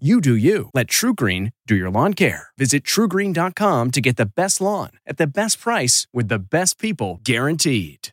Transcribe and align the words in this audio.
You 0.00 0.20
do 0.20 0.34
you. 0.34 0.70
Let 0.74 0.88
TruGreen 0.88 1.52
do 1.68 1.76
your 1.76 1.88
lawn 1.88 2.14
care. 2.14 2.48
Visit 2.58 2.82
trugreen.com 2.82 3.92
to 3.92 4.00
get 4.00 4.16
the 4.16 4.26
best 4.26 4.60
lawn 4.60 4.90
at 5.06 5.18
the 5.18 5.26
best 5.28 5.60
price 5.60 6.08
with 6.12 6.26
the 6.26 6.40
best 6.40 6.80
people 6.80 7.20
guaranteed. 7.22 8.08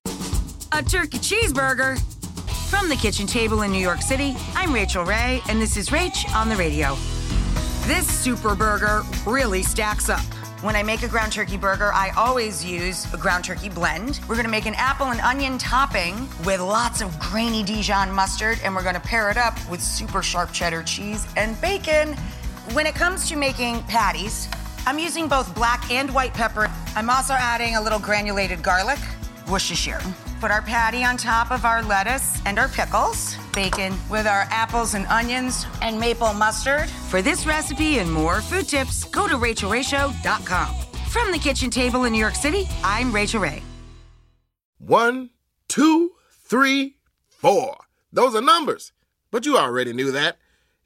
A 0.73 0.83
turkey 0.83 1.17
cheeseburger. 1.17 1.99
From 2.69 2.87
the 2.87 2.95
kitchen 2.95 3.25
table 3.25 3.63
in 3.63 3.71
New 3.71 3.81
York 3.81 4.03
City, 4.03 4.35
I'm 4.53 4.71
Rachael 4.71 5.05
Ray, 5.05 5.41
and 5.49 5.59
this 5.59 5.75
is 5.75 5.89
Rach 5.89 6.31
on 6.35 6.49
the 6.49 6.55
radio. 6.55 6.95
This 7.87 8.07
super 8.07 8.53
burger 8.53 9.01
really 9.25 9.63
stacks 9.63 10.07
up. 10.07 10.21
When 10.61 10.75
I 10.75 10.83
make 10.83 11.01
a 11.01 11.07
ground 11.07 11.31
turkey 11.31 11.57
burger, 11.57 11.91
I 11.91 12.11
always 12.15 12.63
use 12.63 13.11
a 13.15 13.17
ground 13.17 13.45
turkey 13.45 13.67
blend. 13.67 14.19
We're 14.29 14.35
gonna 14.35 14.47
make 14.47 14.67
an 14.67 14.75
apple 14.75 15.07
and 15.07 15.19
onion 15.21 15.57
topping 15.57 16.29
with 16.45 16.59
lots 16.59 17.01
of 17.01 17.19
grainy 17.19 17.63
Dijon 17.63 18.11
mustard, 18.11 18.59
and 18.63 18.75
we're 18.75 18.83
gonna 18.83 18.99
pair 18.99 19.31
it 19.31 19.37
up 19.37 19.57
with 19.71 19.81
super 19.81 20.21
sharp 20.21 20.51
cheddar 20.51 20.83
cheese 20.83 21.25
and 21.35 21.59
bacon. 21.61 22.13
When 22.73 22.85
it 22.85 22.93
comes 22.93 23.27
to 23.29 23.35
making 23.35 23.81
patties, 23.85 24.49
I'm 24.85 24.99
using 24.99 25.27
both 25.27 25.51
black 25.55 25.89
and 25.89 26.13
white 26.13 26.35
pepper. 26.35 26.69
I'm 26.95 27.09
also 27.09 27.33
adding 27.33 27.75
a 27.75 27.81
little 27.81 27.97
granulated 27.97 28.61
garlic, 28.61 28.99
Worcestershire. 29.49 30.01
Put 30.39 30.51
our 30.51 30.61
patty 30.61 31.03
on 31.03 31.17
top 31.17 31.51
of 31.51 31.65
our 31.65 31.83
lettuce 31.83 32.41
and 32.45 32.57
our 32.57 32.67
pickles, 32.67 33.35
bacon 33.53 33.93
with 34.09 34.25
our 34.25 34.47
apples 34.49 34.93
and 34.93 35.05
onions 35.07 35.65
and 35.81 35.99
maple 35.99 36.33
mustard. 36.33 36.89
For 37.09 37.21
this 37.21 37.45
recipe 37.45 37.99
and 37.99 38.11
more 38.11 38.41
food 38.41 38.67
tips, 38.67 39.03
go 39.05 39.27
to 39.27 39.35
rachaelrayshow.com. 39.35 40.75
From 41.09 41.31
the 41.31 41.39
kitchen 41.39 41.69
table 41.69 42.05
in 42.05 42.13
New 42.13 42.19
York 42.19 42.35
City, 42.35 42.67
I'm 42.83 43.11
Rachael 43.13 43.41
Ray. 43.41 43.61
One, 44.79 45.29
two, 45.67 46.11
three, 46.43 46.95
four. 47.29 47.77
Those 48.11 48.33
are 48.35 48.41
numbers. 48.41 48.91
But 49.29 49.45
you 49.45 49.57
already 49.57 49.93
knew 49.93 50.11
that. 50.11 50.37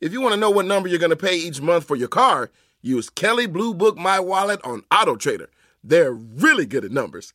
If 0.01 0.13
you 0.13 0.21
want 0.21 0.33
to 0.33 0.39
know 0.39 0.49
what 0.49 0.65
number 0.65 0.89
you're 0.89 0.99
going 0.99 1.09
to 1.11 1.15
pay 1.15 1.35
each 1.35 1.61
month 1.61 1.85
for 1.85 1.95
your 1.95 2.07
car, 2.07 2.51
use 2.81 3.09
Kelley 3.09 3.47
Blue 3.47 3.73
Book 3.73 3.97
My 3.97 4.19
Wallet 4.19 4.59
on 4.63 4.83
Auto 4.91 5.15
Trader. 5.15 5.49
They're 5.83 6.11
really 6.11 6.65
good 6.65 6.83
at 6.83 6.91
numbers. 6.91 7.33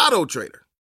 Auto 0.00 0.24
Trader. 0.24 0.62